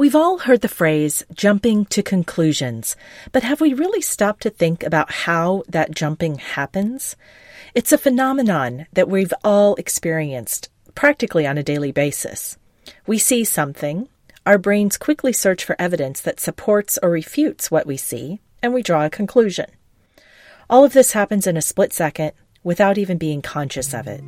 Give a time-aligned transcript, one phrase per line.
[0.00, 2.96] We've all heard the phrase jumping to conclusions,
[3.32, 7.16] but have we really stopped to think about how that jumping happens?
[7.74, 12.56] It's a phenomenon that we've all experienced practically on a daily basis.
[13.06, 14.08] We see something,
[14.46, 18.82] our brains quickly search for evidence that supports or refutes what we see, and we
[18.82, 19.66] draw a conclusion.
[20.70, 22.32] All of this happens in a split second
[22.64, 24.24] without even being conscious of it.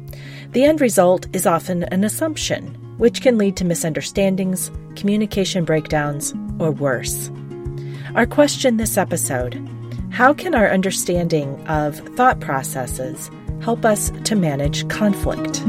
[0.53, 6.71] The end result is often an assumption, which can lead to misunderstandings, communication breakdowns, or
[6.71, 7.33] worse.
[8.15, 9.55] Our question this episode
[10.11, 13.29] How can our understanding of thought processes
[13.61, 15.65] help us to manage conflict?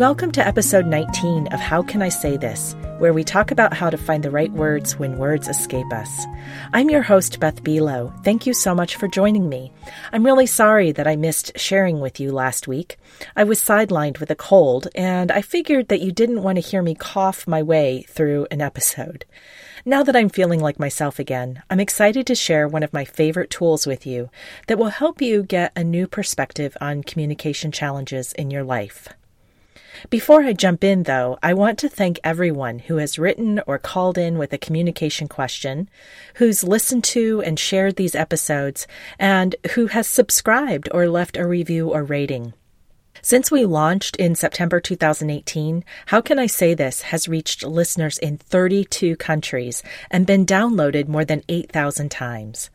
[0.00, 3.90] Welcome to episode 19 of How Can I Say This, where we talk about how
[3.90, 6.24] to find the right words when words escape us.
[6.72, 8.24] I'm your host, Beth Buelow.
[8.24, 9.70] Thank you so much for joining me.
[10.10, 12.96] I'm really sorry that I missed sharing with you last week.
[13.36, 16.80] I was sidelined with a cold, and I figured that you didn't want to hear
[16.80, 19.26] me cough my way through an episode.
[19.84, 23.50] Now that I'm feeling like myself again, I'm excited to share one of my favorite
[23.50, 24.30] tools with you
[24.66, 29.10] that will help you get a new perspective on communication challenges in your life.
[30.08, 34.16] Before I jump in, though, I want to thank everyone who has written or called
[34.16, 35.90] in with a communication question,
[36.36, 38.86] who's listened to and shared these episodes,
[39.18, 42.54] and who has subscribed or left a review or rating.
[43.20, 48.38] Since we launched in September 2018, How Can I Say This has reached listeners in
[48.38, 52.70] 32 countries and been downloaded more than 8,000 times.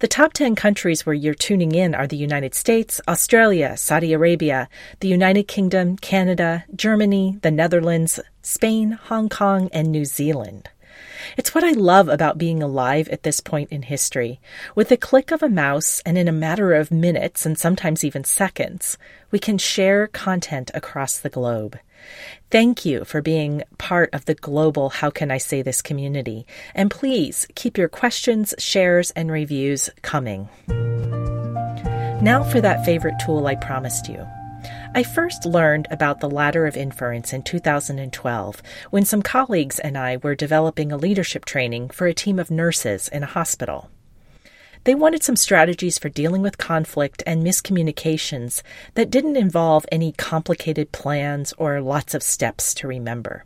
[0.00, 4.68] The top 10 countries where you're tuning in are the United States, Australia, Saudi Arabia,
[5.00, 10.70] the United Kingdom, Canada, Germany, the Netherlands, Spain, Hong Kong, and New Zealand.
[11.36, 14.40] It's what I love about being alive at this point in history.
[14.74, 18.24] With the click of a mouse and in a matter of minutes and sometimes even
[18.24, 18.98] seconds,
[19.30, 21.78] we can share content across the globe.
[22.50, 26.46] Thank you for being part of the global How Can I Say This community.
[26.74, 30.48] And please keep your questions, shares, and reviews coming.
[32.20, 34.26] Now for that favorite tool I promised you.
[34.94, 40.16] I first learned about the ladder of inference in 2012 when some colleagues and I
[40.16, 43.90] were developing a leadership training for a team of nurses in a hospital.
[44.88, 48.62] They wanted some strategies for dealing with conflict and miscommunications
[48.94, 53.44] that didn't involve any complicated plans or lots of steps to remember.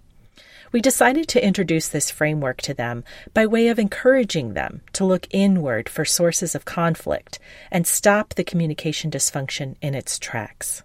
[0.70, 3.02] We decided to introduce this framework to them
[3.34, 7.40] by way of encouraging them to look inward for sources of conflict
[7.72, 10.84] and stop the communication dysfunction in its tracks.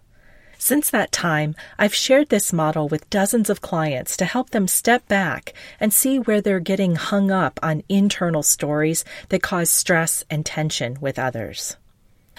[0.60, 5.06] Since that time, I've shared this model with dozens of clients to help them step
[5.06, 10.44] back and see where they're getting hung up on internal stories that cause stress and
[10.44, 11.76] tension with others.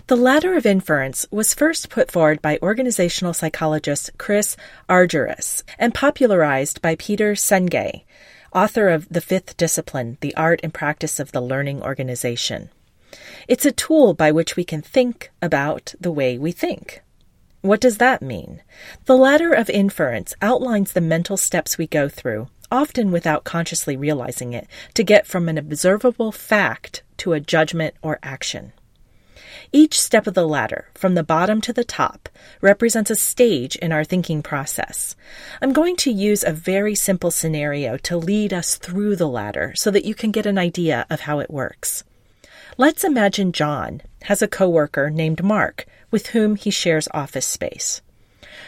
[0.08, 4.58] The ladder of inference was first put forward by organizational psychologist Chris
[4.90, 8.04] Argyris and popularized by Peter Senge,
[8.54, 12.70] author of The Fifth Discipline The Art and Practice of the Learning Organization.
[13.48, 17.02] It's a tool by which we can think about the way we think.
[17.62, 18.62] What does that mean?
[19.06, 24.54] The ladder of inference outlines the mental steps we go through, often without consciously realizing
[24.54, 28.72] it, to get from an observable fact to a judgment or action.
[29.74, 32.30] Each step of the ladder, from the bottom to the top,
[32.62, 35.18] represents a stage in our thinking process.
[35.62, 39.92] I'm going to use a very simple scenario to lead us through the ladder so
[39.92, 42.04] that you can get an idea of how it works.
[42.78, 48.02] Let's imagine John has a coworker named Mark with whom he shares office space.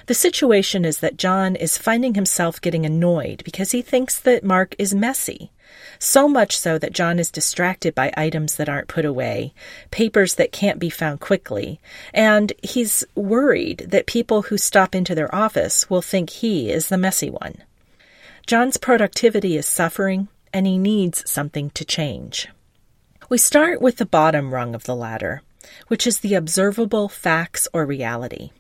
[0.08, 4.76] The situation is that John is finding himself getting annoyed because he thinks that Mark
[4.78, 5.52] is messy.
[6.00, 9.54] So much so that John is distracted by items that aren't put away,
[9.90, 11.80] papers that can't be found quickly,
[12.14, 16.98] and he's worried that people who stop into their office will think he is the
[16.98, 17.64] messy one.
[18.48, 22.50] John's productivity is suffering, and he needs something to change.
[23.31, 25.42] We start with the bottom rung of the ladder
[25.88, 28.52] which is the observable facts or reality.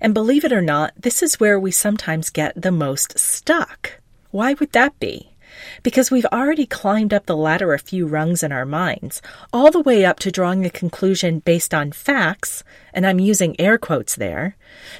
[0.00, 4.00] And believe it or not, this is where we sometimes get the most stuck.
[4.30, 5.32] Why would that be?
[5.82, 9.20] Because we've already climbed up the ladder a few rungs in our minds,
[9.52, 12.62] all the way up to drawing a conclusion based on facts,
[12.94, 14.56] and I'm using air quotes there,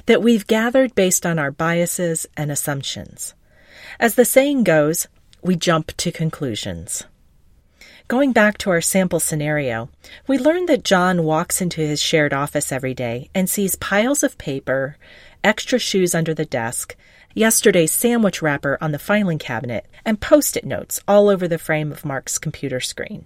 [0.07, 3.33] that we've gathered based on our biases and assumptions.
[3.97, 5.07] As the saying goes,
[5.41, 7.05] we jump to conclusions.
[8.11, 9.87] Going back to our sample scenario,
[10.27, 14.37] we learned that John walks into his shared office every day and sees piles of
[14.37, 14.97] paper,
[15.45, 16.97] extra shoes under the desk,
[17.33, 21.89] yesterday's sandwich wrapper on the filing cabinet, and post it notes all over the frame
[21.89, 23.23] of Mark's computer screen.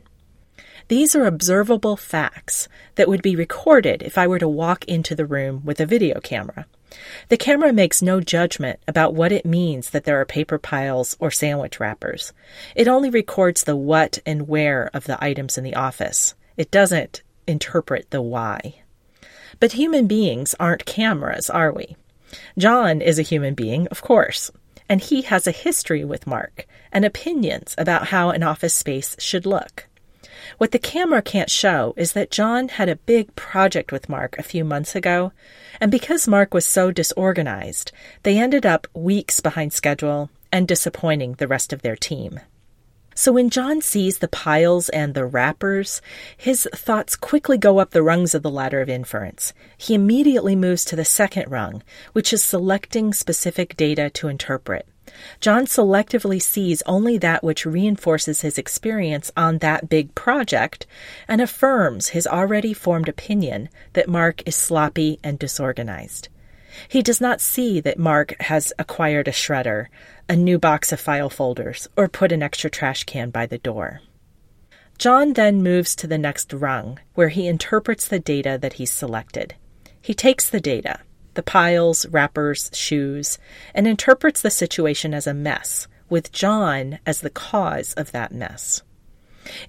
[0.88, 5.26] These are observable facts that would be recorded if I were to walk into the
[5.26, 6.68] room with a video camera.
[7.30, 11.32] The camera makes no judgment about what it means that there are paper piles or
[11.32, 12.34] sandwich wrappers.
[12.76, 16.36] It only records the what and where of the items in the office.
[16.58, 18.82] It doesn't interpret the why.
[19.60, 21.96] But human beings aren't cameras, are we?
[22.58, 24.52] John is a human being, of course,
[24.90, 29.46] and he has a history with Mark and opinions about how an office space should
[29.46, 29.88] look.
[30.58, 34.44] What the camera can't show is that John had a big project with Mark a
[34.44, 35.32] few months ago,
[35.82, 37.92] and because Mark was so disorganized,
[38.24, 42.40] they ended up weeks behind schedule and disappointing the rest of their team.
[43.18, 46.02] So when John sees the piles and the wrappers,
[46.36, 49.54] his thoughts quickly go up the rungs of the ladder of inference.
[49.78, 51.82] He immediately moves to the second rung,
[52.12, 54.86] which is selecting specific data to interpret.
[55.40, 60.86] John selectively sees only that which reinforces his experience on that big project
[61.28, 66.30] and affirms his already formed opinion that Mark is sloppy and disorganized.
[66.88, 69.88] He does not see that Mark has acquired a shredder,
[70.28, 74.02] a new box of file folders, or put an extra trash can by the door.
[74.98, 79.56] John then moves to the next rung, where he interprets the data that he's selected.
[80.02, 81.00] He takes the data,
[81.36, 83.38] the piles, wrappers, shoes,
[83.74, 88.82] and interprets the situation as a mess, with John as the cause of that mess.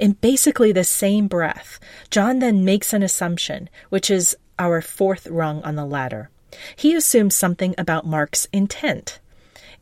[0.01, 1.79] In basically the same breath,
[2.11, 6.31] John then makes an assumption, which is our fourth rung on the ladder.
[6.75, 9.21] He assumes something about Mark's intent.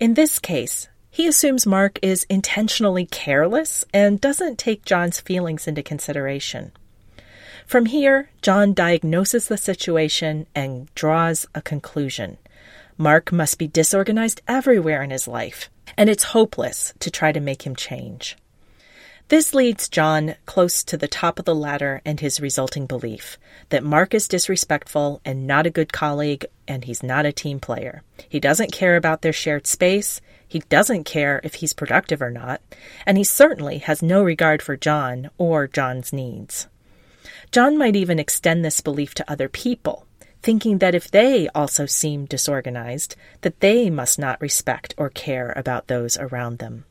[0.00, 5.82] In this case, he assumes Mark is intentionally careless and doesn't take John's feelings into
[5.82, 6.72] consideration.
[7.66, 12.38] From here, John diagnoses the situation and draws a conclusion.
[12.96, 17.62] Mark must be disorganized everywhere in his life, and it's hopeless to try to make
[17.62, 18.37] him change.
[19.28, 23.38] This leads John close to the top of the ladder and his resulting belief
[23.70, 28.02] that Mark is disrespectful and not a good colleague, and he's not a team player.
[28.28, 32.60] He doesn't care about their shared space, he doesn't care if he's productive or not,
[33.06, 36.69] and he certainly has no regard for John or John's needs.
[37.55, 40.09] John might even extend this belief to other people,
[40.43, 45.87] thinking that if they also seem disorganized, that they must not respect or care about
[45.87, 46.85] those around them.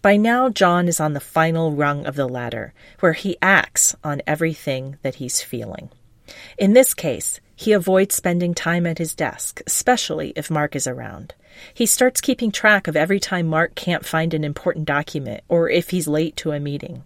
[0.00, 4.22] By now, John is on the final rung of the ladder, where he acts on
[4.28, 5.90] everything that he's feeling.
[6.56, 11.34] In this case, he avoids spending time at his desk, especially if Mark is around.
[11.74, 15.90] He starts keeping track of every time Mark can't find an important document or if
[15.90, 17.02] he's late to a meeting.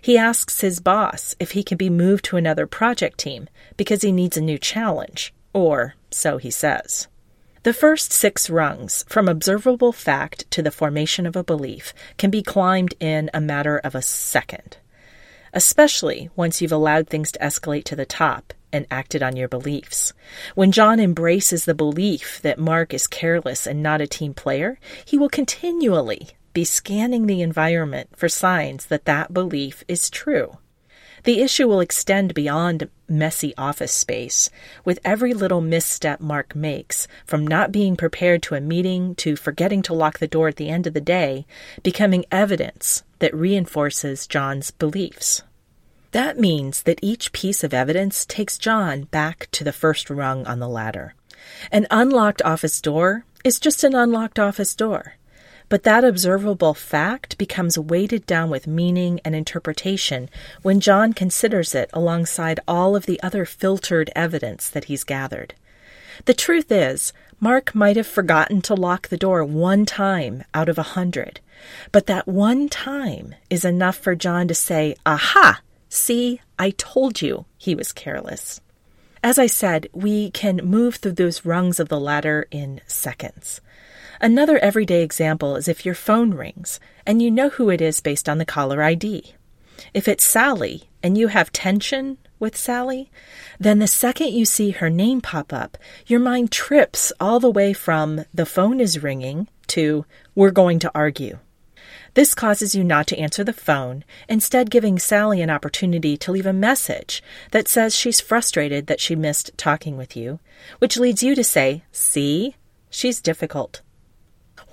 [0.00, 4.12] He asks his boss if he can be moved to another project team because he
[4.12, 7.08] needs a new challenge, or so he says.
[7.64, 12.42] The first six rungs, from observable fact to the formation of a belief, can be
[12.42, 14.76] climbed in a matter of a second,
[15.54, 20.12] especially once you've allowed things to escalate to the top and acted on your beliefs.
[20.54, 25.16] When John embraces the belief that Mark is careless and not a team player, he
[25.16, 30.56] will continually be scanning the environment for signs that that belief is true.
[31.24, 34.50] The issue will extend beyond messy office space,
[34.84, 39.80] with every little misstep Mark makes, from not being prepared to a meeting to forgetting
[39.82, 41.46] to lock the door at the end of the day,
[41.82, 45.42] becoming evidence that reinforces John's beliefs.
[46.12, 50.58] That means that each piece of evidence takes John back to the first rung on
[50.58, 51.14] the ladder.
[51.72, 55.14] An unlocked office door is just an unlocked office door.
[55.68, 60.28] But that observable fact becomes weighted down with meaning and interpretation
[60.62, 65.54] when John considers it alongside all of the other filtered evidence that he's gathered.
[66.26, 70.78] The truth is, Mark might have forgotten to lock the door one time out of
[70.78, 71.40] a hundred,
[71.92, 75.60] but that one time is enough for John to say, Aha!
[75.88, 78.60] See, I told you he was careless.
[79.22, 83.60] As I said, we can move through those rungs of the ladder in seconds.
[84.24, 88.26] Another everyday example is if your phone rings and you know who it is based
[88.26, 89.34] on the caller ID.
[89.92, 93.10] If it's Sally and you have tension with Sally,
[93.60, 95.76] then the second you see her name pop up,
[96.06, 100.92] your mind trips all the way from the phone is ringing to we're going to
[100.94, 101.38] argue.
[102.14, 106.46] This causes you not to answer the phone, instead, giving Sally an opportunity to leave
[106.46, 110.40] a message that says she's frustrated that she missed talking with you,
[110.78, 112.56] which leads you to say, See,
[112.88, 113.82] she's difficult.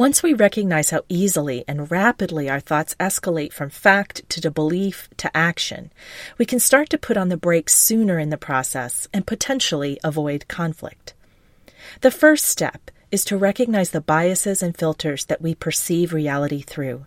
[0.02, 5.30] Once we recognize how easily and rapidly our thoughts escalate from fact to belief to
[5.38, 5.92] action,
[6.40, 10.48] we can start to put on the brakes sooner in the process and potentially avoid
[10.48, 11.14] conflict.
[12.00, 17.06] The first step is to recognize the biases and filters that we perceive reality through.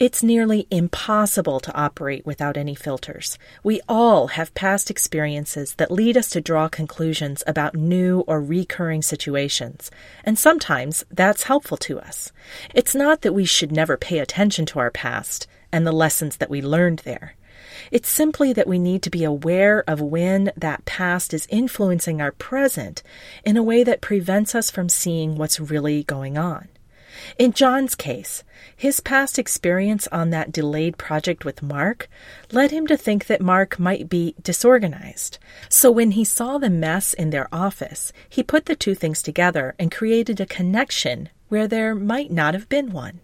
[0.00, 3.36] It's nearly impossible to operate without any filters.
[3.62, 9.02] We all have past experiences that lead us to draw conclusions about new or recurring
[9.02, 9.90] situations,
[10.24, 12.32] and sometimes that's helpful to us.
[12.74, 16.48] It's not that we should never pay attention to our past and the lessons that
[16.48, 17.34] we learned there.
[17.90, 22.32] It's simply that we need to be aware of when that past is influencing our
[22.32, 23.02] present
[23.44, 26.68] in a way that prevents us from seeing what's really going on.
[27.38, 28.44] In John's case,
[28.76, 32.08] his past experience on that delayed project with Mark
[32.52, 35.38] led him to think that Mark might be disorganized.
[35.68, 39.74] So when he saw the mess in their office, he put the two things together
[39.78, 43.20] and created a connection where there might not have been one.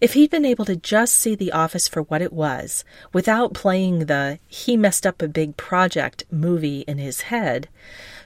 [0.00, 4.06] If he'd been able to just see the office for what it was, without playing
[4.06, 7.68] the he messed up a big project movie in his head,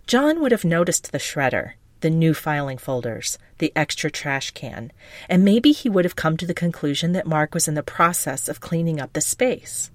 [0.07, 1.73] John would have noticed the shredder
[2.05, 4.93] the new filing folders, the extra trash can,
[5.27, 8.47] and maybe he would have come to the conclusion that Mark was in the process
[8.47, 9.91] of cleaning up the space.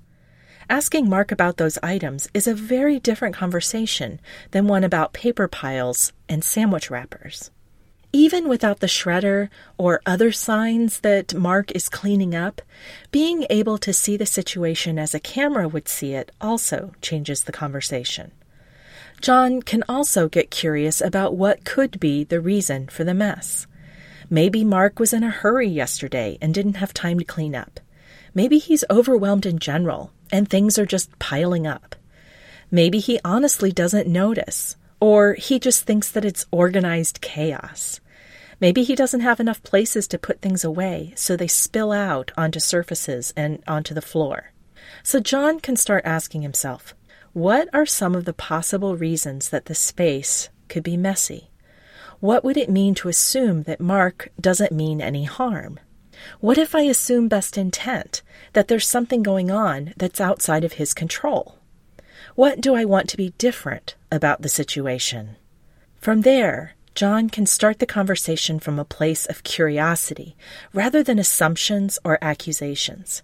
[0.71, 6.11] Asking Mark about those items is a very different conversation than one about paper piles
[6.27, 7.51] and sandwich wrappers.
[8.11, 12.59] Even without the shredder or other signs that Mark is cleaning up,
[13.11, 17.51] being able to see the situation as a camera would see it also changes the
[17.51, 18.31] conversation.
[19.21, 23.67] John can also get curious about what could be the reason for the mess.
[24.29, 27.79] Maybe Mark was in a hurry yesterday and didn't have time to clean up.
[28.33, 31.95] Maybe he's overwhelmed in general and things are just piling up.
[32.71, 37.99] Maybe he honestly doesn't notice, or he just thinks that it's organized chaos.
[38.61, 42.59] Maybe he doesn't have enough places to put things away, so they spill out onto
[42.59, 44.51] surfaces and onto the floor.
[45.01, 46.93] So John can start asking himself,
[47.33, 51.51] what are some of the possible reasons that the space could be messy?
[52.19, 55.79] What would it mean to assume that Mark doesn't mean any harm?
[56.39, 58.21] What if I assume best intent,
[58.53, 61.57] that there's something going on that's outside of his control?
[62.36, 65.38] What do I want to be different about the situation?
[65.98, 70.36] From there, John can start the conversation from a place of curiosity
[70.74, 73.24] rather than assumptions or accusations.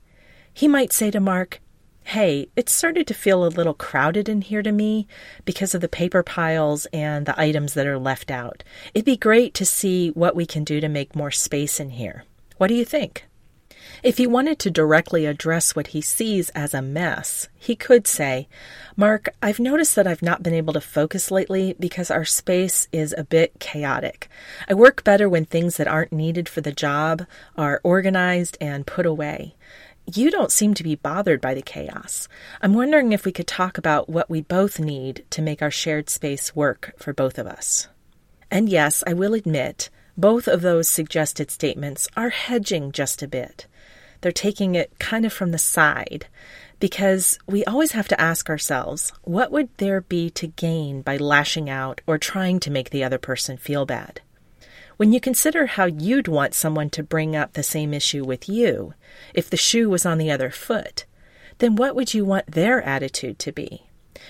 [0.54, 1.60] He might say to Mark,
[2.06, 5.08] hey, it started to feel a little crowded in here to me
[5.44, 8.64] because of the paper piles and the items that are left out.
[8.94, 12.24] It'd be great to see what we can do to make more space in here.
[12.58, 13.26] What do you think?
[14.04, 18.48] If he wanted to directly address what he sees as a mess, he could say,
[18.96, 23.16] Mark, I've noticed that I've not been able to focus lately because our space is
[23.18, 24.30] a bit chaotic.
[24.70, 27.26] I work better when things that aren't needed for the job
[27.58, 29.56] are organized and put away.
[30.14, 32.28] You don't seem to be bothered by the chaos.
[32.62, 36.12] I'm wondering if we could talk about what we both need to make our shared
[36.12, 37.88] space work for both of us.
[38.52, 43.66] And yes, I will admit, both of those suggested statements are hedging just a bit.
[44.22, 46.28] They're taking it kind of from the side
[46.80, 51.68] because we always have to ask ourselves what would there be to gain by lashing
[51.68, 54.22] out or trying to make the other person feel bad?
[54.98, 58.94] When you consider how you'd want someone to bring up the same issue with you,
[59.34, 61.06] if the shoe was on the other foot,
[61.58, 63.88] then what would you want their attitude to be?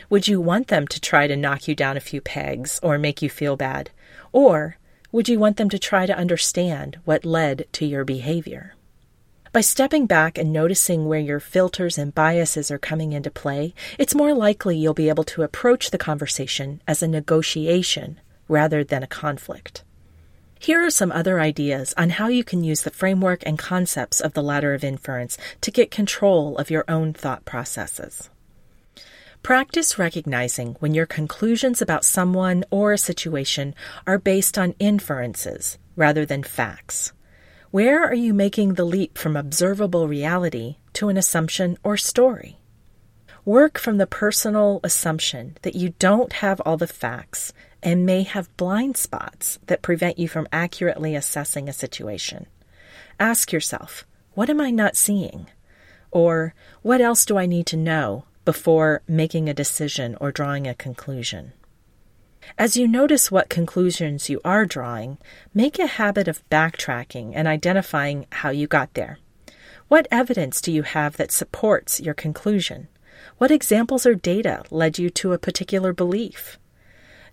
[0.10, 3.22] Would you want them to try to knock you down a few pegs or make
[3.22, 3.92] you feel bad?
[4.32, 4.78] Or
[5.12, 8.74] would you want them to try to understand what led to your behavior?
[9.54, 14.16] By stepping back and noticing where your filters and biases are coming into play, it's
[14.16, 18.20] more likely you'll be able to approach the conversation as a negotiation
[18.50, 19.85] rather than a conflict.
[20.60, 24.34] Here are some other ideas on how you can use the framework and concepts of
[24.34, 28.30] the ladder of inference to get control of your own thought processes.
[29.44, 33.76] Practice recognizing when your conclusions about someone or a situation
[34.08, 37.14] are based on inferences rather than facts.
[37.70, 42.58] Where are you making the leap from observable reality to an assumption or story?
[43.44, 47.54] Work from the personal assumption that you don't have all the facts
[47.84, 52.48] and may have blind spots that prevent you from accurately assessing a situation.
[53.20, 55.48] Ask yourself, what am I not seeing?
[56.12, 60.76] Or what else do I need to know before making a decision or drawing a
[60.76, 61.54] conclusion?
[62.58, 65.18] As you notice what conclusions you are drawing,
[65.54, 69.18] make a habit of backtracking and identifying how you got there.
[69.88, 72.88] What evidence do you have that supports your conclusion?
[73.38, 76.58] What examples or data led you to a particular belief?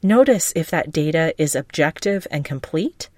[0.02, 3.08] Notice if that data is objective and complete,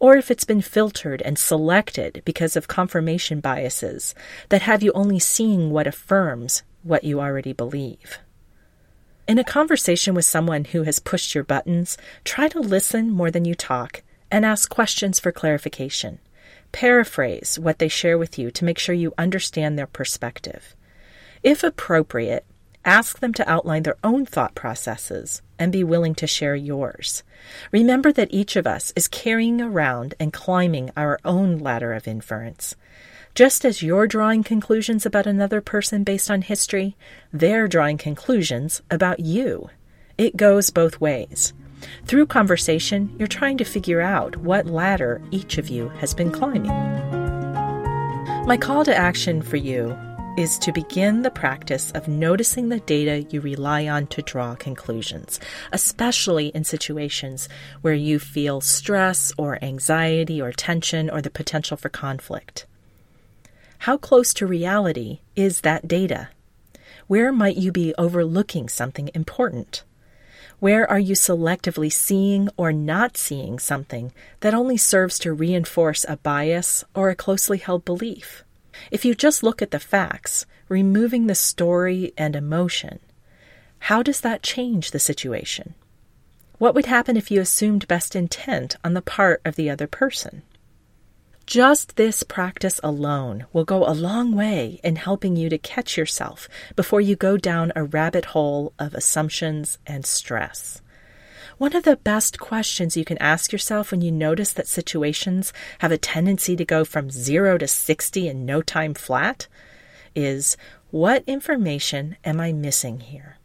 [0.00, 4.16] or if it's been filtered and selected because of confirmation biases
[4.48, 8.18] that have you only seeing what affirms what you already believe.
[9.28, 13.44] In a conversation with someone who has pushed your buttons, try to listen more than
[13.44, 16.18] you talk and ask questions for clarification.
[16.72, 20.74] Paraphrase what they share with you to make sure you understand their perspective.
[21.44, 22.44] If appropriate,
[22.84, 27.22] ask them to outline their own thought processes and be willing to share yours.
[27.70, 32.74] Remember that each of us is carrying around and climbing our own ladder of inference.
[33.36, 36.96] Just as you're drawing conclusions about another person based on history,
[37.32, 39.70] they're drawing conclusions about you.
[40.18, 41.52] It goes both ways.
[42.06, 46.72] Through conversation, you're trying to figure out what ladder each of you has been climbing.
[48.46, 49.96] My call to action for you
[50.38, 55.38] is to begin the practice of noticing the data you rely on to draw conclusions,
[55.72, 57.50] especially in situations
[57.82, 62.64] where you feel stress or anxiety or tension or the potential for conflict.
[63.80, 66.30] How close to reality is that data?
[67.08, 69.84] Where might you be overlooking something important?
[70.60, 76.16] Where are you selectively seeing or not seeing something that only serves to reinforce a
[76.16, 78.44] bias or a closely held belief?
[78.90, 83.00] If you just look at the facts, removing the story and emotion,
[83.80, 85.74] how does that change the situation?
[86.58, 90.42] What would happen if you assumed best intent on the part of the other person?
[91.46, 96.48] Just this practice alone will go a long way in helping you to catch yourself
[96.76, 100.80] before you go down a rabbit hole of assumptions and stress.
[101.62, 105.92] One of the best questions you can ask yourself when you notice that situations have
[105.92, 109.46] a tendency to go from zero to 60 in no time flat
[110.12, 110.56] is
[110.90, 113.36] what information am I missing here?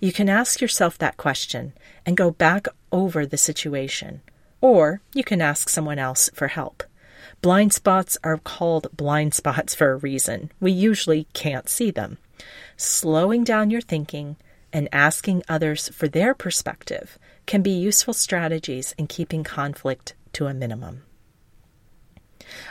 [0.00, 1.72] You can ask yourself that question
[2.04, 4.22] and go back over the situation,
[4.60, 6.82] or you can ask someone else for help.
[7.42, 10.50] Blind spots are called blind spots for a reason.
[10.58, 12.18] We usually can't see them.
[12.76, 14.34] Slowing down your thinking
[14.76, 20.52] and asking others for their perspective can be useful strategies in keeping conflict to a
[20.52, 21.02] minimum.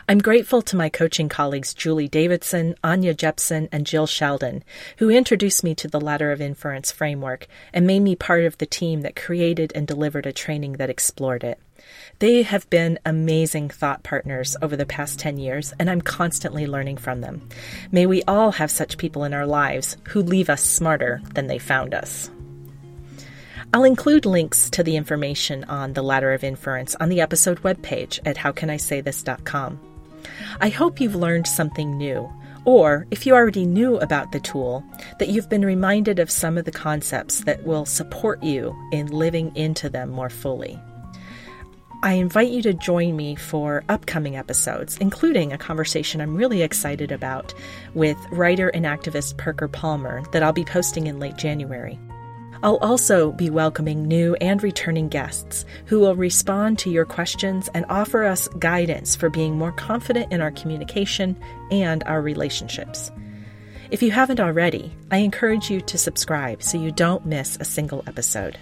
[0.07, 4.63] I'm grateful to my coaching colleagues Julie Davidson, Anya Jepson, and Jill Sheldon,
[4.97, 8.65] who introduced me to the Ladder of Inference framework and made me part of the
[8.65, 11.59] team that created and delivered a training that explored it.
[12.19, 16.97] They have been amazing thought partners over the past 10 years, and I'm constantly learning
[16.97, 17.47] from them.
[17.91, 21.59] May we all have such people in our lives who leave us smarter than they
[21.59, 22.29] found us.
[23.73, 28.19] I'll include links to the information on the ladder of inference on the episode webpage
[28.25, 29.79] at howcanisaythis.com.
[30.61, 32.31] I hope you've learned something new,
[32.63, 34.83] or if you already knew about the tool,
[35.19, 39.55] that you've been reminded of some of the concepts that will support you in living
[39.55, 40.79] into them more fully.
[42.01, 47.11] I invite you to join me for upcoming episodes, including a conversation I'm really excited
[47.11, 47.53] about
[47.93, 51.99] with writer and activist Parker Palmer that I'll be posting in late January.
[52.63, 57.85] I'll also be welcoming new and returning guests who will respond to your questions and
[57.89, 61.35] offer us guidance for being more confident in our communication
[61.71, 63.11] and our relationships.
[63.91, 68.03] If you haven't already, I encourage you to subscribe so you don't miss a single
[68.07, 68.57] episode.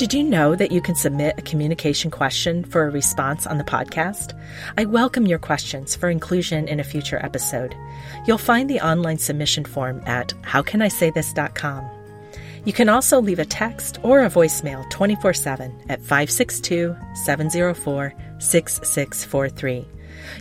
[0.00, 3.64] Did you know that you can submit a communication question for a response on the
[3.64, 4.32] podcast?
[4.78, 7.76] I welcome your questions for inclusion in a future episode.
[8.26, 11.99] You'll find the online submission form at howcanisaythis.com.
[12.64, 19.86] You can also leave a text or a voicemail 24 7 at 562 704 6643.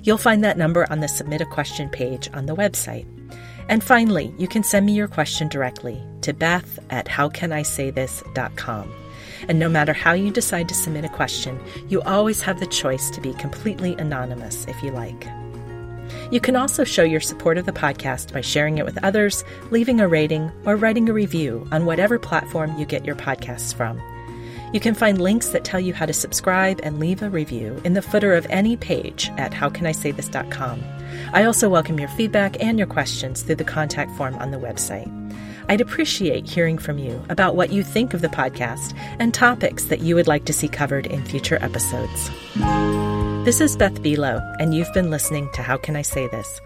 [0.03, 3.05] You'll find that number on the Submit a Question page on the website.
[3.69, 8.93] And finally, you can send me your question directly to beth at howcanisaythis.com.
[9.47, 13.09] And no matter how you decide to submit a question, you always have the choice
[13.11, 15.27] to be completely anonymous if you like.
[16.31, 19.99] You can also show your support of the podcast by sharing it with others, leaving
[19.99, 24.01] a rating, or writing a review on whatever platform you get your podcasts from.
[24.73, 27.93] You can find links that tell you how to subscribe and leave a review in
[27.93, 30.83] the footer of any page at howcanisaythis.com.
[31.33, 35.09] I also welcome your feedback and your questions through the contact form on the website.
[35.69, 40.01] I'd appreciate hearing from you about what you think of the podcast and topics that
[40.01, 42.29] you would like to see covered in future episodes.
[43.45, 46.59] This is Beth Buelow, and you've been listening to How Can I Say This?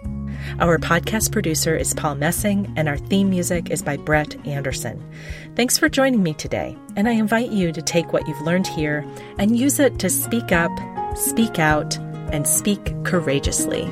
[0.59, 5.01] Our podcast producer is Paul Messing, and our theme music is by Brett Anderson.
[5.55, 9.05] Thanks for joining me today, and I invite you to take what you've learned here
[9.37, 10.71] and use it to speak up,
[11.15, 11.95] speak out,
[12.33, 13.83] and speak courageously.